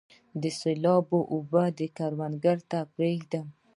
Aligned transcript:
د 0.41 0.43
سیلاب 0.59 1.07
اوبه 1.35 1.63
کروندې 1.97 2.55
ته 2.69 2.79
پریږدم؟ 2.93 3.47